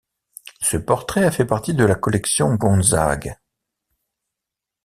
Ce 0.61 0.77
portrait 0.77 1.25
a 1.25 1.29
fait 1.29 1.45
partie 1.45 1.75
de 1.75 1.85
la 1.85 1.93
Collection 1.93 2.55
Gonzague. 2.55 3.37